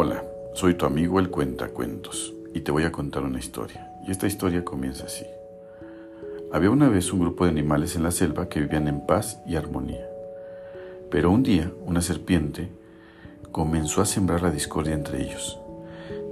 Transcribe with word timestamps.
Hola, 0.00 0.22
soy 0.54 0.74
tu 0.74 0.86
amigo 0.86 1.18
el 1.18 1.28
Cuentacuentos 1.28 2.32
y 2.54 2.60
te 2.60 2.70
voy 2.70 2.84
a 2.84 2.92
contar 2.92 3.24
una 3.24 3.40
historia. 3.40 3.90
Y 4.06 4.12
esta 4.12 4.28
historia 4.28 4.64
comienza 4.64 5.06
así. 5.06 5.26
Había 6.52 6.70
una 6.70 6.88
vez 6.88 7.12
un 7.12 7.18
grupo 7.18 7.42
de 7.42 7.50
animales 7.50 7.96
en 7.96 8.04
la 8.04 8.12
selva 8.12 8.48
que 8.48 8.60
vivían 8.60 8.86
en 8.86 9.04
paz 9.04 9.42
y 9.44 9.56
armonía. 9.56 10.08
Pero 11.10 11.32
un 11.32 11.42
día 11.42 11.72
una 11.84 12.00
serpiente 12.00 12.68
comenzó 13.50 14.00
a 14.00 14.06
sembrar 14.06 14.40
la 14.40 14.52
discordia 14.52 14.94
entre 14.94 15.20
ellos, 15.20 15.58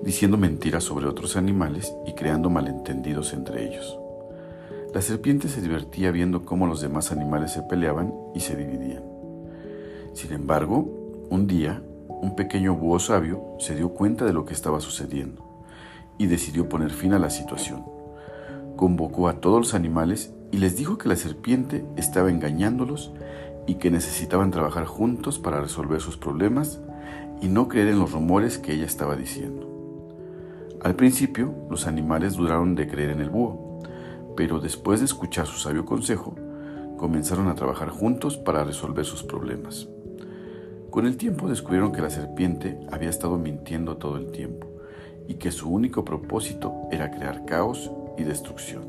diciendo 0.04 0.36
mentiras 0.36 0.84
sobre 0.84 1.08
otros 1.08 1.36
animales 1.36 1.92
y 2.06 2.12
creando 2.12 2.50
malentendidos 2.50 3.32
entre 3.32 3.66
ellos. 3.66 3.98
La 4.94 5.02
serpiente 5.02 5.48
se 5.48 5.60
divertía 5.60 6.12
viendo 6.12 6.44
cómo 6.44 6.68
los 6.68 6.80
demás 6.80 7.10
animales 7.10 7.50
se 7.50 7.62
peleaban 7.62 8.14
y 8.32 8.38
se 8.38 8.54
dividían. 8.54 9.02
Sin 10.12 10.32
embargo, 10.34 10.88
un 11.30 11.48
día, 11.48 11.82
un 12.22 12.34
pequeño 12.34 12.74
búho 12.74 12.98
sabio 12.98 13.42
se 13.58 13.74
dio 13.74 13.90
cuenta 13.90 14.24
de 14.24 14.32
lo 14.32 14.44
que 14.44 14.54
estaba 14.54 14.80
sucediendo 14.80 15.64
y 16.18 16.26
decidió 16.26 16.68
poner 16.68 16.90
fin 16.90 17.12
a 17.12 17.18
la 17.18 17.30
situación. 17.30 17.84
Convocó 18.76 19.28
a 19.28 19.40
todos 19.40 19.58
los 19.58 19.74
animales 19.74 20.32
y 20.50 20.58
les 20.58 20.76
dijo 20.76 20.98
que 20.98 21.08
la 21.08 21.16
serpiente 21.16 21.84
estaba 21.96 22.30
engañándolos 22.30 23.12
y 23.66 23.74
que 23.74 23.90
necesitaban 23.90 24.50
trabajar 24.50 24.86
juntos 24.86 25.38
para 25.38 25.60
resolver 25.60 26.00
sus 26.00 26.16
problemas 26.16 26.80
y 27.40 27.48
no 27.48 27.68
creer 27.68 27.88
en 27.88 27.98
los 27.98 28.12
rumores 28.12 28.58
que 28.58 28.72
ella 28.72 28.86
estaba 28.86 29.16
diciendo. 29.16 29.66
Al 30.82 30.94
principio, 30.94 31.54
los 31.68 31.86
animales 31.86 32.34
dudaron 32.34 32.74
de 32.74 32.86
creer 32.86 33.10
en 33.10 33.20
el 33.20 33.30
búho, 33.30 33.80
pero 34.36 34.60
después 34.60 35.00
de 35.00 35.06
escuchar 35.06 35.46
su 35.46 35.58
sabio 35.58 35.84
consejo, 35.84 36.34
comenzaron 36.96 37.48
a 37.48 37.54
trabajar 37.54 37.88
juntos 37.88 38.36
para 38.36 38.64
resolver 38.64 39.04
sus 39.04 39.22
problemas. 39.22 39.88
Con 40.90 41.06
el 41.06 41.16
tiempo 41.16 41.48
descubrieron 41.48 41.92
que 41.92 42.00
la 42.00 42.10
serpiente 42.10 42.78
había 42.90 43.10
estado 43.10 43.38
mintiendo 43.38 43.96
todo 43.96 44.16
el 44.16 44.30
tiempo 44.30 44.68
y 45.28 45.34
que 45.34 45.50
su 45.50 45.68
único 45.68 46.04
propósito 46.04 46.88
era 46.90 47.10
crear 47.10 47.44
caos 47.44 47.90
y 48.16 48.22
destrucción. 48.22 48.84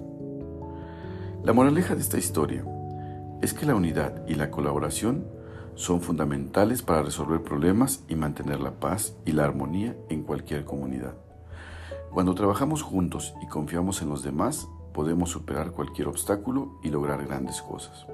La 1.43 1.53
moraleja 1.53 1.95
de 1.95 2.01
esta 2.01 2.17
historia 2.17 2.63
es 3.41 3.53
que 3.53 3.65
la 3.65 3.75
unidad 3.75 4.25
y 4.27 4.35
la 4.35 4.49
colaboración 4.51 5.25
son 5.75 6.01
fundamentales 6.01 6.81
para 6.81 7.03
resolver 7.03 7.43
problemas 7.43 8.03
y 8.07 8.15
mantener 8.15 8.59
la 8.59 8.79
paz 8.79 9.15
y 9.25 9.31
la 9.31 9.45
armonía 9.45 9.95
en 10.09 10.23
cualquier 10.23 10.65
comunidad. 10.65 11.15
Cuando 12.11 12.33
trabajamos 12.33 12.81
juntos 12.81 13.35
y 13.43 13.47
confiamos 13.47 14.01
en 14.01 14.09
los 14.09 14.23
demás, 14.23 14.67
podemos 14.93 15.29
superar 15.29 15.71
cualquier 15.71 16.07
obstáculo 16.07 16.79
y 16.83 16.89
lograr 16.89 17.25
grandes 17.27 17.61
cosas. 17.61 18.07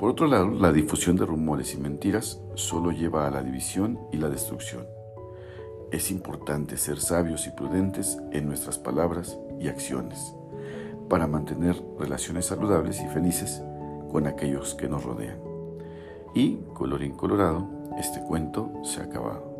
Por 0.00 0.08
otro 0.08 0.26
lado, 0.26 0.48
la 0.48 0.72
difusión 0.72 1.16
de 1.16 1.26
rumores 1.26 1.74
y 1.74 1.76
mentiras 1.76 2.40
solo 2.54 2.90
lleva 2.90 3.26
a 3.26 3.30
la 3.30 3.42
división 3.42 3.98
y 4.10 4.16
la 4.16 4.30
destrucción. 4.30 4.86
Es 5.92 6.10
importante 6.10 6.78
ser 6.78 6.98
sabios 6.98 7.46
y 7.46 7.50
prudentes 7.50 8.16
en 8.32 8.46
nuestras 8.46 8.78
palabras 8.78 9.38
y 9.60 9.68
acciones 9.68 10.34
para 11.10 11.26
mantener 11.26 11.76
relaciones 11.98 12.46
saludables 12.46 12.98
y 13.02 13.08
felices 13.08 13.62
con 14.10 14.26
aquellos 14.26 14.74
que 14.74 14.88
nos 14.88 15.04
rodean. 15.04 15.38
Y, 16.34 16.60
colorín 16.72 17.12
colorado, 17.12 17.68
este 17.98 18.22
cuento 18.22 18.72
se 18.82 19.02
ha 19.02 19.04
acabado. 19.04 19.50